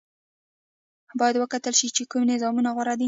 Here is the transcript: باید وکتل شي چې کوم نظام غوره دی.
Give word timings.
باید 1.19 1.35
وکتل 1.39 1.73
شي 1.79 1.87
چې 1.95 2.03
کوم 2.11 2.21
نظام 2.31 2.55
غوره 2.75 2.93
دی. 2.97 2.99